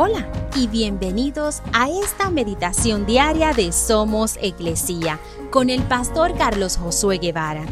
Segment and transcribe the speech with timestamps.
[0.00, 5.18] Hola y bienvenidos a esta meditación diaria de Somos Iglesia
[5.50, 7.66] con el pastor Carlos Josué Guevara.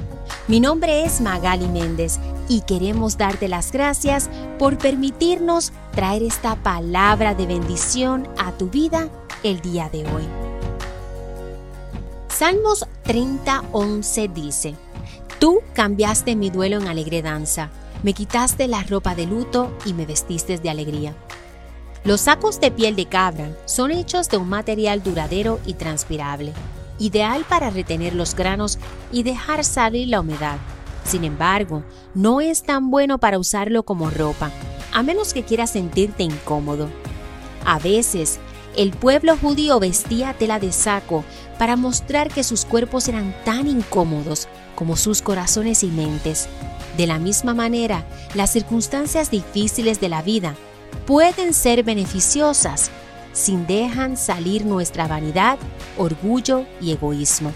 [0.49, 2.19] Mi nombre es Magali Méndez
[2.49, 4.29] y queremos darte las gracias
[4.59, 9.09] por permitirnos traer esta palabra de bendición a tu vida
[9.45, 10.25] el día de hoy.
[12.27, 14.75] Salmos 30:11 dice,
[15.39, 17.71] Tú cambiaste mi duelo en alegre danza,
[18.03, 21.15] me quitaste la ropa de luto y me vestiste de alegría.
[22.07, 26.53] Los sacos de piel de cabra son hechos de un material duradero y transpirable,
[27.01, 28.79] ideal para retener los granos
[29.11, 30.59] y dejar salir la humedad.
[31.05, 31.83] Sin embargo,
[32.15, 34.53] no es tan bueno para usarlo como ropa,
[34.93, 36.89] a menos que quieras sentirte incómodo.
[37.65, 38.39] A veces,
[38.77, 41.25] el pueblo judío vestía tela de saco
[41.59, 46.49] para mostrar que sus cuerpos eran tan incómodos como sus corazones y mentes.
[46.97, 48.05] De la misma manera,
[48.37, 50.55] las circunstancias difíciles de la vida
[51.07, 52.91] pueden ser beneficiosas
[53.33, 55.59] sin dejan salir nuestra vanidad,
[55.99, 57.53] orgullo y egoísmo.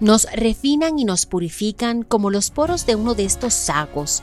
[0.00, 4.22] Nos refinan y nos purifican como los poros de uno de estos sacos.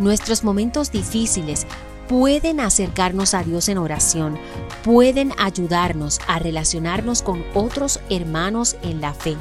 [0.00, 1.66] Nuestros momentos difíciles
[2.08, 4.38] pueden acercarnos a Dios en oración,
[4.84, 9.36] pueden ayudarnos a relacionarnos con otros hermanos en la fe.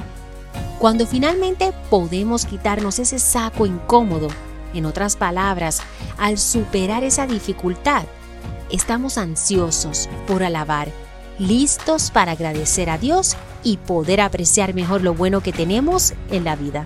[0.80, 4.28] Cuando finalmente podemos quitarnos ese saco incómodo,
[4.74, 5.82] en otras palabras,
[6.18, 8.04] al superar esa dificultad,
[8.72, 10.90] estamos ansiosos por alabar,
[11.40, 16.56] listos para agradecer a Dios y poder apreciar mejor lo bueno que tenemos en la
[16.56, 16.86] vida.